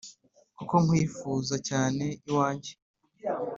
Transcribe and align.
Kuko 0.57 0.75
nkwifuza 0.83 1.55
cyane 1.67 2.05
iwanjye 2.27 2.71